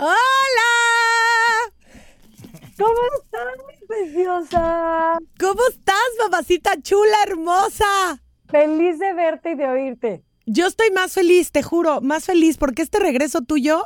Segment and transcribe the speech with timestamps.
[0.00, 0.14] ¡Hola!
[2.78, 5.18] ¿Cómo estás, mi preciosa?
[5.40, 8.22] ¿Cómo estás, mamacita chula, hermosa?
[8.48, 10.22] Feliz de verte y de oírte.
[10.46, 13.82] Yo estoy más feliz, te juro, más feliz porque este regreso tuyo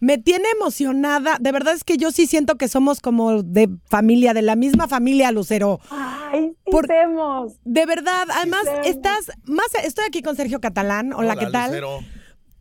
[0.00, 1.38] me tiene emocionada.
[1.40, 4.86] De verdad es que yo sí siento que somos como de familia, de la misma
[4.86, 5.80] familia, Lucero.
[5.88, 6.54] Ay,
[6.86, 7.54] semos.
[7.64, 9.68] De verdad, además estás más.
[9.82, 11.14] Estoy aquí con Sergio Catalán.
[11.14, 11.70] Hola, ¿qué tal?
[11.70, 12.00] Lucero.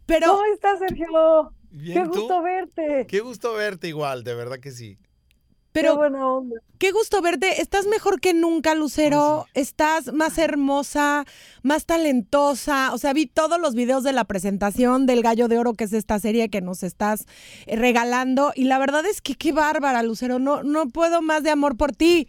[0.06, 1.54] Pero ¿Cómo estás, Sergio?
[1.74, 2.20] Bien, Qué ¿tú?
[2.20, 3.08] gusto verte.
[3.08, 4.96] Qué gusto verte igual, de verdad que sí.
[4.96, 6.62] Qué pero buena onda.
[6.78, 7.64] Qué gusto verte.
[7.64, 9.48] Estás mejor que nunca, Lucero.
[9.56, 11.26] Estás más hermosa,
[11.64, 12.94] más talentosa.
[12.94, 15.94] O sea, vi todos los videos de la presentación del Gallo de Oro, que es
[15.94, 17.26] esta serie que nos estás
[17.66, 18.52] eh, regalando.
[18.56, 20.38] Y la verdad es que qué bárbara, Lucero.
[20.38, 22.28] No, no puedo más de amor por ti.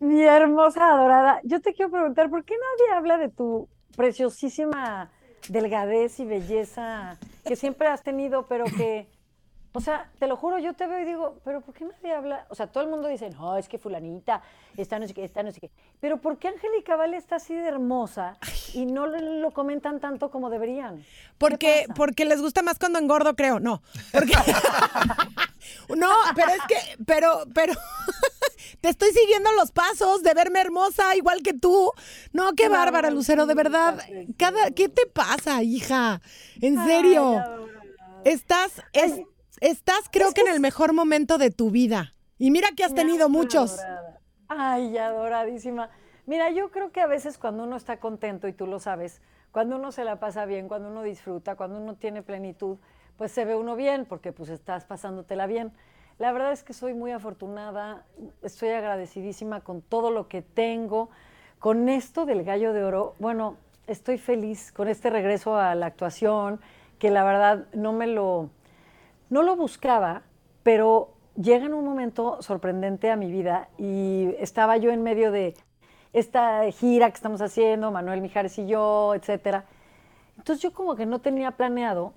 [0.00, 1.40] Mi hermosa adorada.
[1.44, 5.10] Yo te quiero preguntar, ¿por qué nadie habla de tu preciosísima
[5.48, 9.06] delgadez y belleza que siempre has tenido, pero que,
[9.72, 12.46] o sea, te lo juro, yo te veo y digo, pero ¿por qué nadie habla?
[12.48, 14.42] O sea, todo el mundo dice, no, es que fulanita,
[14.76, 15.70] esta no sé qué, esta no sé qué.
[16.00, 18.36] Pero ¿por qué Angélica Vale está así de hermosa
[18.74, 20.98] y no lo, lo comentan tanto como deberían?
[20.98, 21.04] ¿Qué
[21.38, 23.60] Porque, porque les gusta más cuando engordo, creo.
[23.60, 23.82] No.
[24.12, 24.32] Porque...
[25.96, 27.72] no, pero es que, pero, pero.
[28.86, 31.90] Te estoy siguiendo los pasos de verme hermosa, igual que tú.
[32.32, 33.98] No, qué bárbara, Lucero, de verdad.
[34.36, 36.20] Cada, ¿Qué te pasa, hija?
[36.60, 37.34] En serio.
[38.24, 39.22] Estás, es-
[39.60, 42.14] estás, creo que en el mejor momento de tu vida.
[42.38, 43.76] Y mira que has tenido muchos.
[44.46, 45.90] Ay, adoradísima.
[46.26, 49.20] Mira, yo creo que a veces cuando uno está contento, y tú lo sabes,
[49.50, 52.76] cuando uno se la pasa bien, cuando uno disfruta, cuando uno tiene plenitud,
[53.16, 55.72] pues se ve uno bien, porque pues estás pasándotela bien.
[56.18, 58.06] La verdad es que soy muy afortunada,
[58.42, 61.10] estoy agradecidísima con todo lo que tengo.
[61.58, 63.56] Con esto del gallo de oro, bueno,
[63.86, 66.58] estoy feliz con este regreso a la actuación,
[66.98, 68.48] que la verdad no me lo,
[69.28, 70.22] no lo buscaba,
[70.62, 75.54] pero llega en un momento sorprendente a mi vida y estaba yo en medio de
[76.14, 79.66] esta gira que estamos haciendo, Manuel Mijares y yo, etcétera.
[80.38, 82.14] Entonces yo como que no tenía planeado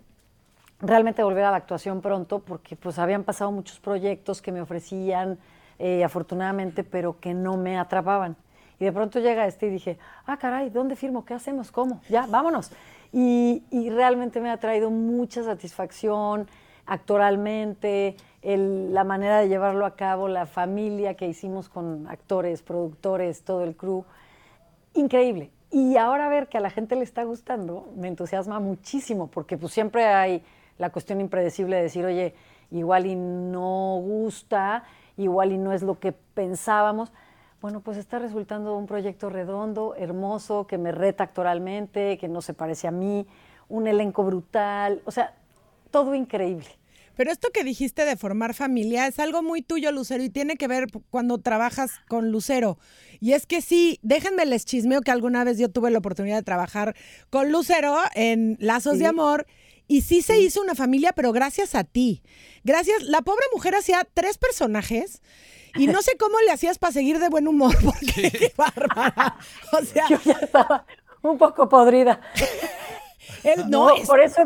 [0.81, 5.37] realmente volver a la actuación pronto porque pues habían pasado muchos proyectos que me ofrecían
[5.77, 8.35] eh, afortunadamente pero que no me atrapaban.
[8.79, 12.25] Y de pronto llega este y dije ah caray dónde firmo qué hacemos cómo ya
[12.27, 12.71] vámonos
[13.11, 16.47] y, y realmente me ha traído mucha satisfacción
[16.85, 23.43] actoralmente el- la manera de llevarlo a cabo la familia que hicimos con actores productores
[23.43, 24.05] todo el crew.
[24.93, 25.51] Increíble.
[25.71, 29.71] Y ahora ver que a la gente le está gustando me entusiasma muchísimo, porque pues
[29.73, 30.43] siempre hay
[30.79, 32.33] la cuestión impredecible de decir, oye,
[32.71, 34.83] igual y no gusta,
[35.17, 37.11] igual y no es lo que pensábamos.
[37.61, 42.53] Bueno, pues está resultando un proyecto redondo, hermoso, que me reta actoralmente, que no se
[42.53, 43.27] parece a mí,
[43.67, 45.35] un elenco brutal, o sea,
[45.91, 46.67] todo increíble.
[47.19, 50.69] Pero esto que dijiste de formar familia es algo muy tuyo, Lucero, y tiene que
[50.69, 52.77] ver cuando trabajas con Lucero.
[53.19, 56.43] Y es que sí, déjenme les chismeo que alguna vez yo tuve la oportunidad de
[56.43, 56.95] trabajar
[57.29, 59.07] con Lucero en Lazos de.
[59.07, 59.45] Amor.
[59.89, 62.21] Y sí se hizo una familia, pero gracias a ti.
[62.63, 65.21] Gracias, la pobre mujer hacía tres personajes
[65.75, 69.35] y no sé cómo le hacías para seguir de buen humor, porque qué bárbara.
[69.73, 70.85] O sea, Yo ya estaba
[71.23, 72.21] un poco podrida.
[73.43, 74.41] él no, es- por eso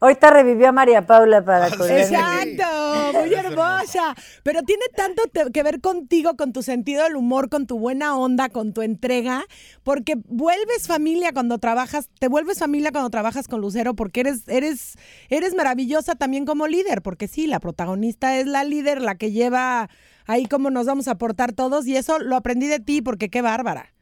[0.00, 2.00] ahorita revivió a María Paula para correr.
[2.00, 4.14] Exacto, muy hermosa.
[4.42, 8.48] Pero tiene tanto que ver contigo, con tu sentido del humor, con tu buena onda,
[8.48, 9.44] con tu entrega,
[9.82, 14.94] porque vuelves familia cuando trabajas, te vuelves familia cuando trabajas con Lucero, porque eres, eres,
[15.28, 19.88] eres maravillosa también como líder, porque sí, la protagonista es la líder, la que lleva
[20.26, 23.42] ahí cómo nos vamos a portar todos, y eso lo aprendí de ti, porque qué
[23.42, 23.93] bárbara.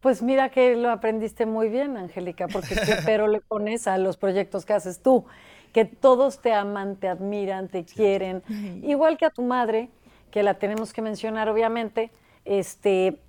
[0.00, 4.16] Pues mira que lo aprendiste muy bien, Angélica, porque qué pero le pones a los
[4.16, 5.26] proyectos que haces tú.
[5.72, 8.42] que todos te aman, te admiran, te quieren,
[8.82, 9.88] igual que a tu madre,
[10.32, 12.10] que la tenemos que mencionar obviamente,
[12.44, 13.20] este,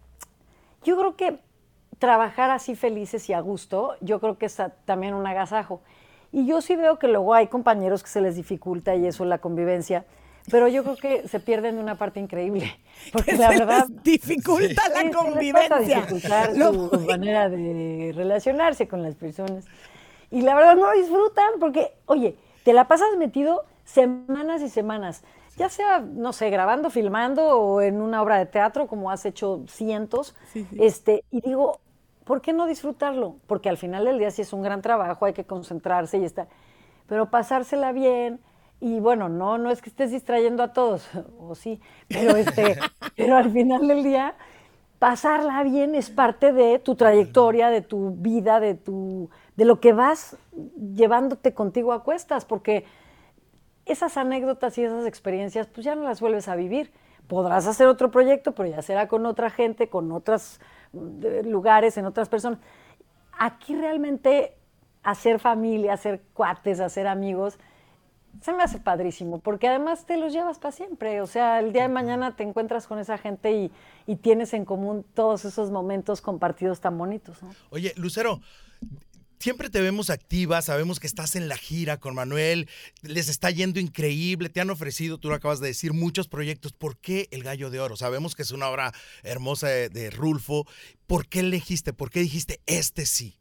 [0.84, 1.40] yo creo que
[2.00, 5.82] trabajar así felices y a gusto, yo creo que es también un agasajo.
[6.32, 9.38] Y yo sí veo que luego hay compañeros que se les dificulta y eso la
[9.38, 10.06] convivencia,
[10.50, 12.72] pero yo creo que se pierden de una parte increíble.
[13.14, 13.88] Porque la verdad.
[14.04, 16.02] dificulta la convivencia.
[16.02, 19.66] dificultar su manera de relacionarse con las personas.
[20.32, 25.24] Y la verdad no disfrutan porque, oye, te la pasas metido semanas y semanas
[25.58, 29.64] ya sea, no sé, grabando, filmando o en una obra de teatro, como has hecho
[29.68, 30.36] cientos,
[30.78, 31.80] este, y digo,
[32.24, 33.36] ¿por qué no disfrutarlo?
[33.48, 36.48] Porque al final del día sí es un gran trabajo, hay que concentrarse y está,
[37.08, 38.40] pero pasársela bien,
[38.82, 41.08] y bueno, no, no es que estés distrayendo a todos,
[41.40, 41.80] o sí,
[42.10, 42.78] pero este,
[43.16, 44.36] pero al final del día,
[45.00, 49.94] pasarla bien es parte de tu trayectoria, de tu vida, de tu, de lo que
[49.94, 50.36] vas
[50.94, 52.86] llevándote contigo a cuestas, porque
[53.86, 56.92] esas anécdotas y esas experiencias, pues ya no las vuelves a vivir.
[57.28, 60.60] Podrás hacer otro proyecto, pero ya será con otra gente, con otros
[61.44, 62.60] lugares, en otras personas.
[63.40, 64.56] Aquí realmente
[65.04, 67.58] hacer familia, hacer cuates, hacer amigos,
[68.42, 71.22] se me hace padrísimo, porque además te los llevas para siempre.
[71.22, 73.72] O sea, el día de mañana te encuentras con esa gente y,
[74.08, 77.38] y tienes en común todos esos momentos compartidos tan bonitos.
[77.70, 78.42] Oye, Lucero,
[79.42, 82.68] siempre te vemos activa, sabemos que estás en la gira con Manuel,
[83.02, 86.74] les está yendo increíble, te han ofrecido, tú lo acabas de decir, muchos proyectos.
[86.74, 87.96] ¿Por qué El Gallo de Oro?
[87.96, 88.92] Sabemos que es una obra
[89.24, 90.66] hermosa de, Rulfo.
[91.08, 91.92] ¿Por qué elegiste?
[91.94, 93.36] ¿Por qué dijiste este sí?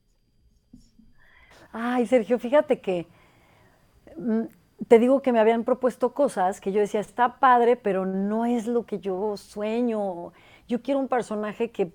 [1.73, 3.07] Ay, Sergio, fíjate que
[4.17, 8.47] mm, te digo que me habían propuesto cosas que yo decía, está padre, pero no
[8.47, 10.33] es lo que yo sueño.
[10.69, 11.93] Yo quiero un personaje que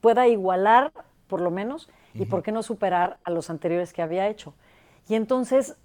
[0.00, 0.92] pueda igualar,
[1.28, 4.54] por lo menos, y por qué no superar a los anteriores que había hecho.
[5.08, 5.76] Y entonces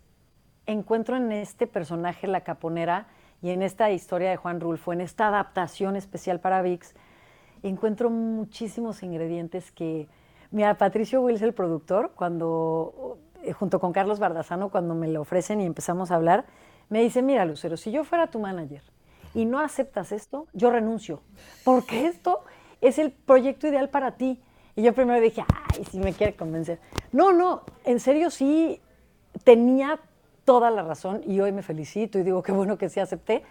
[0.65, 3.07] encuentro en este personaje la caponera
[3.41, 6.93] y en esta historia de Juan Rulfo, en esta adaptación especial para VIX,
[7.63, 10.07] encuentro muchísimos ingredientes que,
[10.51, 13.17] mira, Patricio Wills, el productor, cuando,
[13.57, 16.45] junto con Carlos Bardazano, cuando me lo ofrecen y empezamos a hablar,
[16.89, 18.81] me dice, mira, Lucero, si yo fuera tu manager
[19.33, 21.21] y no aceptas esto, yo renuncio,
[21.63, 22.43] porque esto
[22.81, 24.41] es el proyecto ideal para ti.
[24.75, 25.43] Y yo primero dije,
[25.73, 26.79] ay, si me quiere convencer.
[27.11, 28.81] No, no, en serio sí
[29.43, 29.99] tenía
[30.45, 33.43] toda la razón y hoy me felicito y digo qué bueno que sí acepté.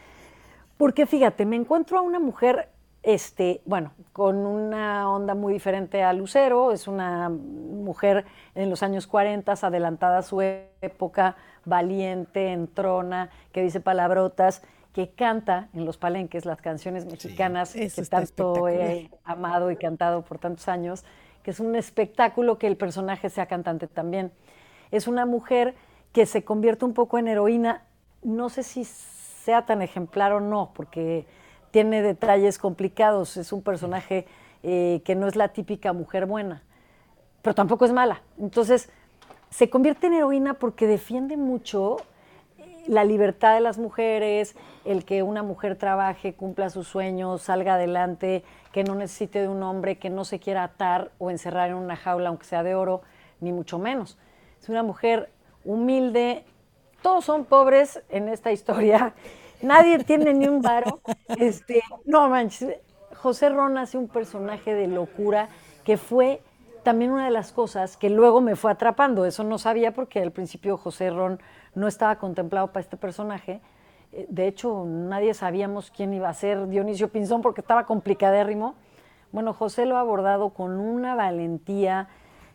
[0.77, 2.71] Porque fíjate, me encuentro a una mujer,
[3.03, 8.25] este, bueno, con una onda muy diferente a Lucero, es una mujer
[8.55, 14.63] en los años 40, adelantada a su época, valiente, entrona, que dice palabrotas,
[14.93, 20.39] que canta en los palenques las canciones mexicanas que tanto he amado y cantado por
[20.39, 21.05] tantos años,
[21.43, 24.33] que es un espectáculo que el personaje sea cantante también.
[24.91, 25.77] Es una mujer
[26.13, 27.85] que se convierte un poco en heroína,
[28.23, 31.27] no sé si sea tan ejemplar o no, porque
[31.71, 34.27] tiene detalles complicados, es un personaje
[34.63, 36.63] eh, que no es la típica mujer buena,
[37.43, 38.23] pero tampoco es mala.
[38.39, 38.91] Entonces,
[39.51, 41.99] se convierte en heroína porque defiende mucho
[42.87, 48.43] la libertad de las mujeres, el que una mujer trabaje, cumpla sus sueños, salga adelante,
[48.73, 51.97] que no necesite de un hombre, que no se quiera atar o encerrar en una
[51.97, 53.03] jaula, aunque sea de oro,
[53.41, 54.19] ni mucho menos.
[54.61, 55.31] Es una mujer
[55.65, 56.45] humilde,
[57.03, 59.15] todos son pobres en esta historia,
[59.63, 61.01] nadie tiene ni un varo.
[61.39, 62.77] Este, no manches,
[63.15, 65.49] José Ron hace un personaje de locura
[65.85, 66.41] que fue
[66.83, 69.25] también una de las cosas que luego me fue atrapando.
[69.25, 71.41] Eso no sabía porque al principio José Ron
[71.75, 73.61] no estaba contemplado para este personaje.
[74.13, 78.75] Eh, de hecho, nadie sabíamos quién iba a ser Dionisio Pinzón porque estaba complicadérrimo.
[79.33, 82.09] Bueno, José lo ha abordado con una valentía,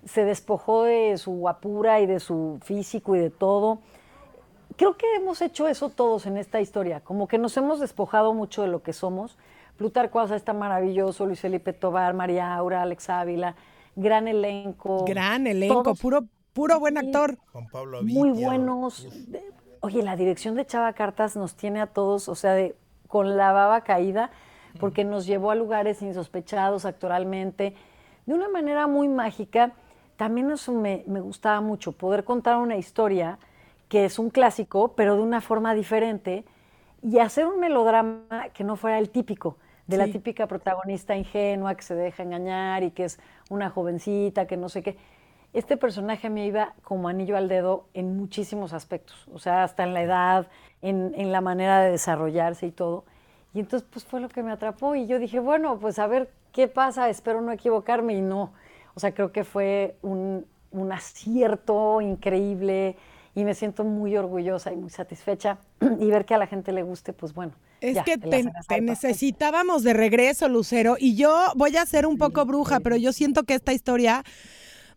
[0.05, 3.79] se despojó de su guapura y de su físico y de todo.
[4.75, 8.61] Creo que hemos hecho eso todos en esta historia, como que nos hemos despojado mucho
[8.63, 9.37] de lo que somos.
[9.77, 13.55] Plutarco está maravilloso, Luis Felipe Tobar, María Aura, Alex Ávila,
[13.95, 15.05] gran elenco.
[15.05, 17.37] Gran elenco, puro, puro buen actor.
[17.51, 19.07] Juan Pablo Muy buenos.
[19.81, 22.75] Oye, la dirección de Chava Cartas nos tiene a todos, o sea, de,
[23.07, 24.31] con la baba caída,
[24.79, 27.75] porque nos llevó a lugares insospechados actoralmente,
[28.25, 29.73] de una manera muy mágica.
[30.15, 33.39] También eso me, me gustaba mucho, poder contar una historia
[33.93, 36.45] que es un clásico, pero de una forma diferente,
[37.03, 41.83] y hacer un melodrama que no fuera el típico de la típica protagonista ingenua que
[41.83, 43.19] se deja engañar y que es
[43.51, 44.97] una jovencita, que no sé qué.
[45.53, 49.93] Este personaje me iba como anillo al dedo en muchísimos aspectos, o sea, hasta en
[49.93, 50.47] la edad,
[50.81, 53.03] en, en la manera de desarrollarse y todo.
[53.53, 56.31] Y entonces, pues fue lo que me atrapó y yo dije, bueno, pues a ver
[56.51, 58.53] qué pasa, espero no equivocarme y no.
[58.95, 62.97] O sea, creo que fue un, un acierto increíble
[63.35, 65.57] y me siento muy orgullosa y muy satisfecha
[65.99, 67.53] y ver que a la gente le guste, pues bueno.
[67.81, 68.81] Es ya, que te, parte.
[68.81, 73.43] necesitábamos de regreso, Lucero, y yo voy a ser un poco bruja, pero yo siento
[73.43, 74.23] que esta historia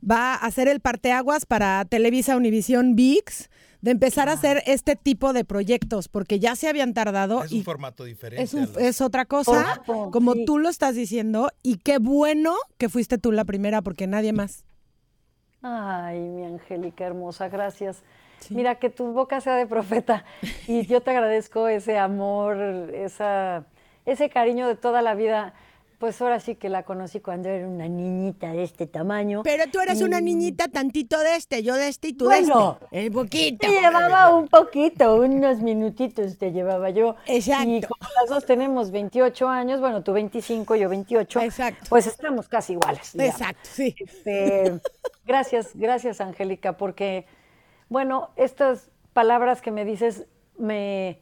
[0.08, 3.48] va a ser el parteaguas para Televisa Univisión VIX
[3.80, 7.58] de empezar a hacer este tipo de proyectos, porque ya se habían tardado Es y
[7.58, 8.42] un formato diferente.
[8.42, 10.44] es, un- a los- es otra cosa, Formato, como sí.
[10.44, 14.64] tú lo estás diciendo, y qué bueno que fuiste tú la primera, porque nadie más.
[15.62, 18.02] Ay, mi Angélica hermosa, gracias.
[18.50, 20.24] Mira, que tu boca sea de profeta
[20.66, 22.56] y yo te agradezco ese amor,
[22.94, 23.64] esa,
[24.04, 25.54] ese cariño de toda la vida.
[25.98, 29.42] Pues ahora sí que la conocí cuando era una niñita de este tamaño.
[29.42, 32.78] Pero tú eres una niñita tantito de este, yo de este y tú Bueno.
[32.78, 33.06] de este.
[33.06, 33.66] El poquito.
[33.66, 37.16] Te llevaba un poquito, unos minutitos te llevaba yo.
[37.26, 37.70] Exacto.
[37.70, 41.40] Y como las dos tenemos 28 años, bueno, tú 25, yo 28.
[41.40, 41.86] Exacto.
[41.88, 43.12] Pues estamos casi iguales.
[43.14, 43.40] digamos.
[43.40, 43.96] Exacto, sí.
[43.98, 44.78] Este,
[45.24, 47.24] gracias, gracias Angélica, porque,
[47.88, 50.26] bueno, estas palabras que me dices
[50.58, 51.20] me,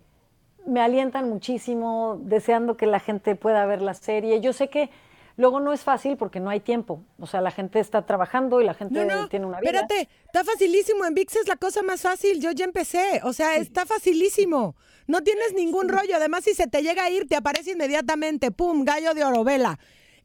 [0.66, 4.40] me alientan muchísimo, deseando que la gente pueda ver la serie.
[4.40, 4.90] Yo sé que
[5.36, 8.64] luego no es fácil porque no hay tiempo, o sea, la gente está trabajando y
[8.64, 9.70] la gente No, no, tiene una vida.
[9.70, 11.04] espérate, está facilísimo.
[11.04, 12.40] En VIX es la cosa más fácil.
[12.40, 13.20] Yo ya empecé.
[13.24, 14.76] O sea, está facilísimo.
[15.06, 16.16] No tienes ningún rollo.
[16.16, 18.50] Además, si se te llega a ir, te aparece inmediatamente.
[18.50, 18.84] ¡Pum!
[18.84, 19.78] Gallo de Orovela.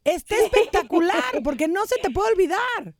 [0.04, 2.94] Está espectacular, porque no se te puede olvidar.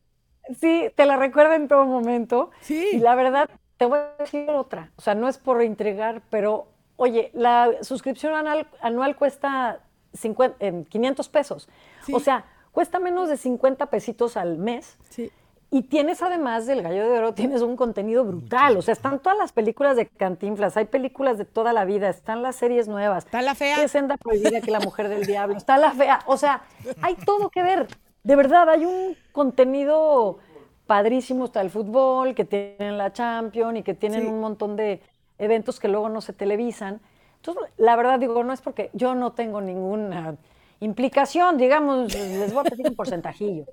[0.58, 2.50] Sí, te la recuerda en todo momento.
[2.60, 2.88] Sí.
[2.92, 4.90] Y la verdad, te voy a decir otra.
[4.96, 9.80] O sea, no es por intrigar, pero oye, la suscripción anual, anual cuesta
[10.12, 11.68] 50, em, 500 pesos.
[12.04, 12.12] Sí.
[12.14, 14.98] O sea, cuesta menos de 50 pesitos al mes.
[15.08, 15.30] Sí.
[15.72, 18.76] Y tienes además del Gallo de Oro, tienes un contenido brutal.
[18.76, 22.42] O sea, están todas las películas de Cantinflas, hay películas de toda la vida, están
[22.42, 23.24] las series nuevas.
[23.24, 23.76] Está la fea.
[23.76, 26.20] Que Senda Prohibida, que La Mujer del Diablo, está la fea.
[26.26, 26.64] O sea,
[27.02, 27.86] hay todo que ver.
[28.22, 30.38] De verdad, hay un contenido
[30.86, 31.46] padrísimo.
[31.46, 34.26] Está el fútbol, que tienen la Champions y que tienen Sí.
[34.26, 35.00] un montón de
[35.38, 37.00] eventos que luego no se televisan.
[37.36, 40.36] Entonces, la verdad, digo, no es porque yo no tengo ninguna
[40.80, 43.64] implicación, digamos, les voy a pedir un porcentajillo.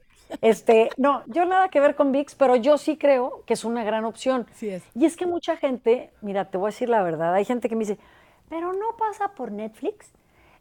[0.41, 3.83] Este, no, yo nada que ver con VIX, pero yo sí creo que es una
[3.85, 4.45] gran opción.
[4.53, 4.83] Sí es.
[4.93, 7.75] Y es que mucha gente, mira, te voy a decir la verdad, hay gente que
[7.75, 7.97] me dice,
[8.49, 10.11] pero no pasa por Netflix.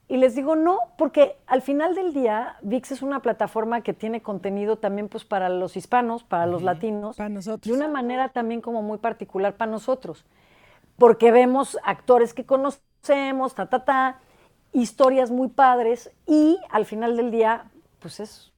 [0.09, 4.23] Y les digo, no, porque al final del día, VIX es una plataforma que tiene
[4.23, 7.17] contenido también pues para los hispanos, para los latinos.
[7.17, 7.67] Para nosotros.
[7.67, 10.25] De una manera también como muy particular para nosotros.
[10.97, 14.21] Porque vemos actores que conocemos, ta, ta, ta,
[14.73, 17.65] historias muy padres y al final del día,
[17.99, 18.53] pues es,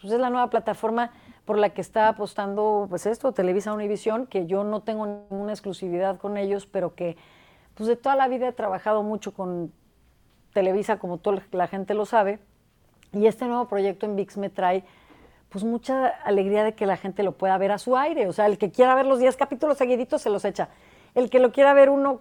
[0.00, 1.12] pues es la nueva plataforma
[1.44, 6.18] por la que está apostando, pues esto, Televisa Univisión, que yo no tengo ninguna exclusividad
[6.18, 7.16] con ellos, pero que
[7.74, 9.72] pues de toda la vida he trabajado mucho con
[10.52, 12.38] Televisa, como toda la gente lo sabe,
[13.12, 14.84] y este nuevo proyecto en VIX me trae
[15.48, 18.46] pues mucha alegría de que la gente lo pueda ver a su aire, o sea,
[18.46, 20.68] el que quiera ver los 10 capítulos seguiditos se los echa,
[21.14, 22.20] el que lo quiera ver uno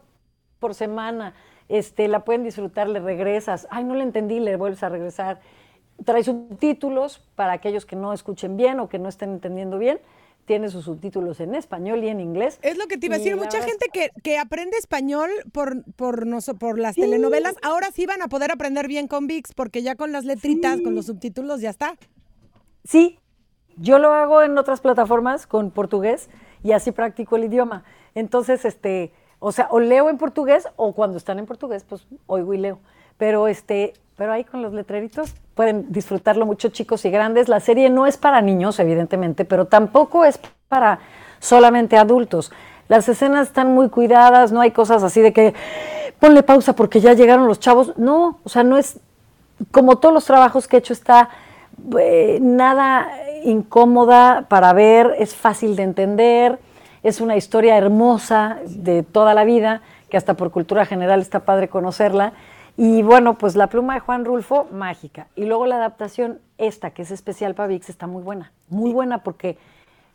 [0.59, 1.33] por semana,
[1.69, 5.39] este, la pueden disfrutar, le regresas, ay, no le entendí, le vuelves a regresar.
[6.03, 9.99] Trae subtítulos para aquellos que no escuchen bien o que no estén entendiendo bien.
[10.45, 12.57] Tiene sus subtítulos en español y en inglés.
[12.63, 16.25] Es lo que te iba a decir, mucha gente que, que aprende español por, por,
[16.25, 19.95] noso- por las telenovelas, ahora sí van a poder aprender bien con VIX, porque ya
[19.95, 21.93] con las letritas, con los subtítulos, ya está.
[22.83, 23.19] Sí,
[23.77, 26.29] yo lo hago en otras plataformas con portugués
[26.63, 27.83] y así practico el idioma.
[28.15, 32.53] Entonces, este, o sea, o leo en portugués o cuando están en portugués, pues oigo
[32.55, 32.79] y leo.
[33.17, 37.49] Pero este, pero ahí con los letreritos pueden disfrutarlo mucho chicos y grandes.
[37.49, 40.39] La serie no es para niños, evidentemente, pero tampoco es
[40.69, 40.99] para
[41.41, 42.53] solamente adultos.
[42.87, 45.53] Las escenas están muy cuidadas, no hay cosas así de que
[46.17, 47.91] ponle pausa porque ya llegaron los chavos.
[47.97, 49.01] No, o sea, no es
[49.71, 51.27] como todos los trabajos que he hecho está
[51.99, 53.09] eh, nada
[53.43, 56.57] incómoda para ver, es fácil de entender,
[57.03, 61.67] es una historia hermosa de toda la vida, que hasta por cultura general está padre
[61.67, 62.31] conocerla.
[62.81, 65.27] Y bueno, pues la pluma de Juan Rulfo, mágica.
[65.35, 68.53] Y luego la adaptación, esta, que es especial para VIX, está muy buena.
[68.69, 69.57] Muy buena porque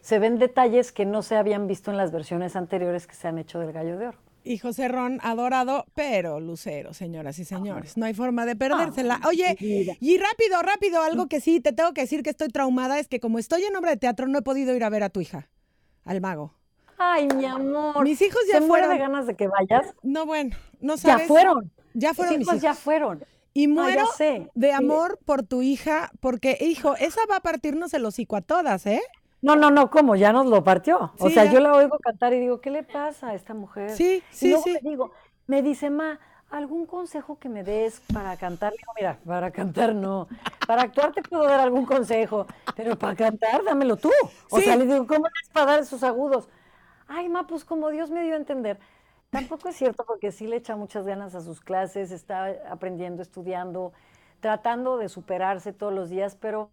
[0.00, 3.37] se ven detalles que no se habían visto en las versiones anteriores que se han
[3.37, 4.18] hecho del Gallo de Oro.
[4.44, 7.99] Y José Ron, adorado, pero lucero, señoras y señores.
[7.99, 9.21] No hay forma de perdérsela.
[9.28, 13.09] Oye, y rápido, rápido, algo que sí, te tengo que decir que estoy traumada es
[13.09, 15.21] que como estoy en obra de teatro, no he podido ir a ver a tu
[15.21, 15.50] hija,
[16.06, 16.54] al mago.
[16.97, 18.02] Ay, mi amor.
[18.04, 18.88] Mis hijos ya Se fueron.
[18.90, 19.94] de ganas de que vayas.
[20.02, 21.26] No, bueno, no Ya sabes.
[21.28, 21.71] fueron.
[21.95, 23.25] Ya fueron Mis mis hijos ya fueron.
[23.55, 24.51] Y No, muero sé.
[24.55, 24.73] de Sí.
[24.75, 29.01] amor por tu hija, porque, hijo, esa va a partirnos el hocico a todas, ¿eh?
[29.43, 30.17] No, no, no, ¿cómo?
[30.17, 31.13] Ya nos lo partió.
[31.19, 31.53] O sea, ya.
[31.53, 33.91] yo la oigo cantar y digo, ¿qué le pasa a esta mujer?
[33.91, 34.73] Sí, Y sí, luego sí.
[34.73, 35.13] le digo,
[35.47, 36.19] me dice, ma,
[36.51, 38.73] ¿algún consejo que me des para cantar?
[38.73, 40.27] Le digo, mira, para cantar no.
[40.67, 44.11] Para actuar te puedo dar algún consejo, pero para cantar, dámelo tú.
[44.51, 44.65] O Sí.
[44.65, 46.49] sea, le digo, ¿cómo es para dar esos agudos?
[47.07, 48.81] Ay, ma, pues como Dios me dio a entender.
[49.35, 53.93] Tampoco es cierto porque sí le echa muchas ganas a sus clases, está aprendiendo, estudiando,
[54.41, 56.71] tratando de superarse todos los días, pero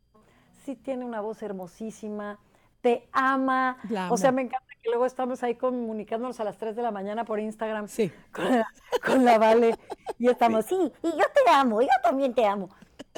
[0.64, 2.40] sí tiene una voz hermosísima,
[2.82, 3.78] te ama.
[4.10, 7.26] O sea, me encanta que luego estamos ahí comunicándonos a las 3 de la mañana
[7.26, 8.12] por Instagram Sí.
[8.34, 8.68] con, la,
[9.06, 9.76] con la Vale
[10.18, 12.70] y estamos, sí, y yo te amo, yo también te amo.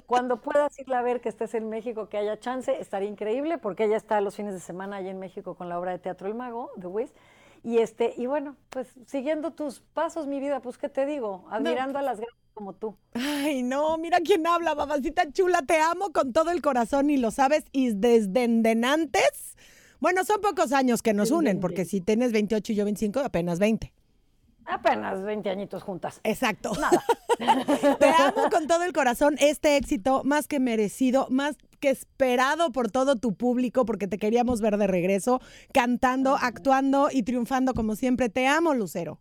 [0.06, 3.86] Cuando puedas irla a ver que estés en México, que haya chance, estaría increíble porque
[3.86, 6.36] ella está los fines de semana allá en México con la obra de teatro El
[6.36, 7.14] Mago, The Wiz.
[7.64, 11.98] Y este, y bueno, pues siguiendo tus pasos, mi vida, pues qué te digo, admirando
[11.98, 12.98] a las grandes como tú.
[13.14, 17.32] Ay, no, mira quién habla, babacita chula, te amo con todo el corazón y lo
[17.32, 18.44] sabes, y desde
[18.86, 19.56] antes,
[20.00, 23.60] bueno, son pocos años que nos unen, porque si tienes 28 y yo 25, apenas
[23.60, 23.94] 20.
[24.66, 26.20] Apenas 20 añitos juntas.
[26.24, 26.74] Exacto.
[28.00, 29.36] Te amo con todo el corazón.
[29.40, 34.62] Este éxito más que merecido, más que esperado por todo tu público, porque te queríamos
[34.62, 35.42] ver de regreso,
[35.74, 38.30] cantando, actuando y triunfando como siempre.
[38.30, 39.20] Te amo, Lucero.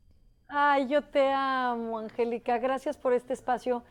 [0.49, 2.59] Ay, yo te amo, Angélica.
[2.59, 3.83] Gracias por este espacio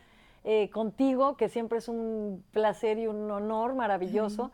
[0.44, 4.52] eh, contigo, que siempre es un placer y un honor maravilloso.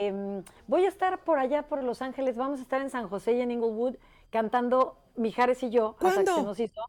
[0.00, 2.36] Em, voy a estar por allá, por Los Ángeles.
[2.36, 3.96] Vamos a estar en San José y en Inglewood
[4.30, 5.96] cantando Mijares y yo.
[6.00, 6.34] hasta que ¿Cuándo?
[6.34, 6.80] se nos hizo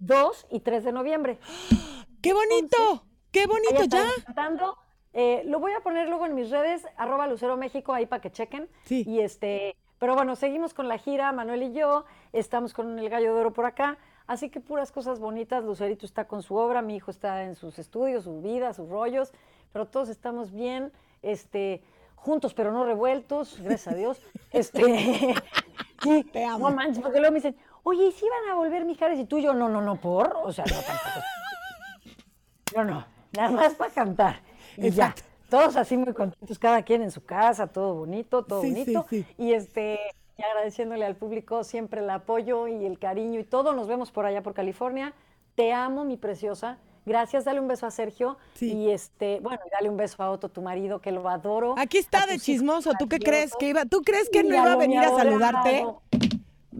[0.00, 1.38] 2 y 3 de noviembre.
[2.22, 3.04] ¡Qué bonito!
[3.30, 4.04] ¡Qué bonito ya!
[4.24, 4.76] cantando.
[5.12, 8.30] Eh, lo voy a poner luego en mis redes, arroba Lucero México, ahí para que
[8.30, 8.68] chequen.
[8.84, 9.04] Sí.
[9.06, 13.34] Y este, pero bueno, seguimos con la gira, Manuel y yo, estamos con el Gallo
[13.34, 16.96] de Oro por acá, así que puras cosas bonitas, Lucerito está con su obra, mi
[16.96, 19.32] hijo está en sus estudios, su vida, sus rollos,
[19.72, 20.92] pero todos estamos bien,
[21.22, 21.82] este,
[22.14, 24.22] juntos pero no revueltos, gracias a Dios.
[24.52, 24.82] Este,
[26.02, 26.70] sí, Te amo.
[26.70, 29.38] No manches, porque luego me dicen, oye, ¿y si van a volver Mijares y tú
[29.38, 29.52] y yo?
[29.54, 31.26] No, no, no, por, o sea, no tampoco.
[32.76, 34.40] No, no, nada más para cantar.
[34.76, 35.12] Y ya,
[35.48, 39.06] todos así muy contentos, cada quien en su casa, todo bonito, todo Sí, sí, bonito.
[39.10, 39.26] sí.
[39.38, 39.98] Y este,
[40.38, 43.72] y agradeciéndole al público siempre el apoyo y el cariño y todo.
[43.72, 45.12] Nos vemos por allá por California.
[45.56, 46.78] Te amo, mi preciosa.
[47.06, 48.38] Gracias, dale un beso a Sergio.
[48.54, 48.72] Sí.
[48.72, 51.74] Y este, bueno, dale un beso a Otto, tu marido, que lo adoro.
[51.76, 52.92] Aquí está de chismoso.
[52.98, 53.84] ¿Tú qué crees que iba?
[53.84, 55.84] ¿Tú crees que no iba a venir a saludarte?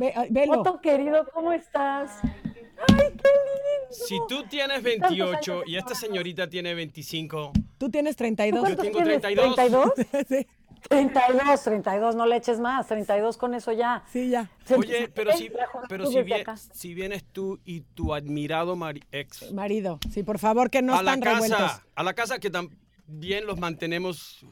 [0.00, 0.60] Ve- velo.
[0.60, 2.10] Otto, querido, ¿cómo estás?
[2.22, 3.90] ¡Ay, qué lindo!
[3.90, 8.60] Si tú tienes 28 y esta señorita tiene 25, Tú tienes 32.
[8.60, 9.20] ¿Cuántos tengo tienes?
[9.20, 9.56] 32.
[9.56, 10.26] ¿32?
[10.28, 10.46] sí,
[10.88, 14.02] 32, 32, no le eches más, 32 con eso ya.
[14.10, 14.48] sí, ya.
[14.74, 16.56] Oye, pero si, la pero si, acá.
[16.56, 21.02] si vienes tú y tu admirado mari- ex Marido, sí, por favor, que no a
[21.02, 21.82] la están casa, revueltos.
[21.94, 24.46] a la casa que también los mantenemos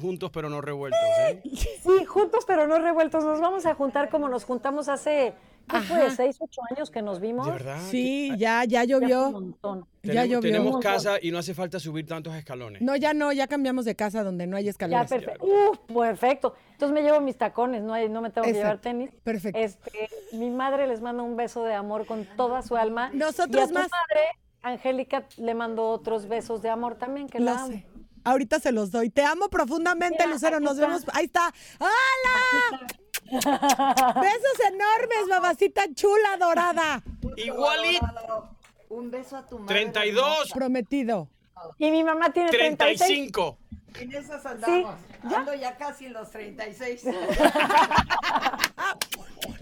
[0.00, 1.42] juntos pero no revueltos, ¿eh?
[1.82, 3.24] Sí, juntos pero no revueltos.
[3.24, 5.34] Nos vamos a juntar como nos juntamos hace,
[5.70, 5.98] ¿qué fue?
[6.02, 6.10] Ajá.
[6.10, 7.46] ¿Seis, ocho años que nos vimos?
[7.46, 7.78] ¿De verdad?
[7.90, 9.54] Sí, ya, ya Ya llovió.
[10.02, 10.40] Ya Tenemos, llovió.
[10.40, 12.80] tenemos casa y no hace falta subir tantos escalones.
[12.80, 15.08] No, ya no, ya cambiamos de casa donde no hay Ya, escaleras.
[15.10, 15.44] perfecto.
[15.44, 16.54] Uf, perfecto.
[16.72, 19.10] Entonces me llevo mis tacones, no, hay, no me tengo que llevar tenis.
[19.22, 19.58] Perfecto.
[19.58, 23.10] Este, mi madre les manda un beso de amor con toda su alma.
[23.12, 23.88] Nosotros y a tu más.
[23.90, 24.26] madre,
[24.62, 27.66] Angélica, le mando otros besos de amor también, que Lo la amo.
[27.72, 27.84] sé.
[28.28, 29.08] Ahorita se los doy.
[29.08, 30.60] Te amo profundamente, Mira, Lucero.
[30.60, 30.86] Nos está.
[30.86, 31.02] vemos.
[31.14, 31.50] Ahí está.
[31.78, 32.86] ¡Hola!
[34.20, 37.02] Besos enormes, babacita chula dorada.
[37.36, 38.50] Igualito,
[38.90, 39.86] Un beso a tu madre.
[39.90, 41.30] 32, Prometido.
[41.78, 42.98] Y mi mamá tiene 36.
[42.98, 43.58] 35.
[43.98, 44.94] En esas andamos.
[45.30, 45.38] ¿ya?
[45.38, 47.04] Ando ya casi en los 36.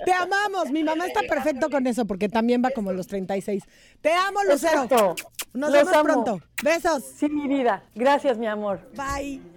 [0.05, 0.71] Te amamos.
[0.71, 3.63] Mi mamá está perfecto con eso porque también va como los 36.
[4.01, 4.85] Te amo, Lucero.
[4.85, 5.15] Exacto.
[5.55, 6.05] Nos Los vemos amo.
[6.05, 6.41] pronto.
[6.63, 7.03] Besos.
[7.17, 7.85] Sí, mi vida.
[7.95, 8.91] Gracias, mi amor.
[8.95, 9.56] Bye.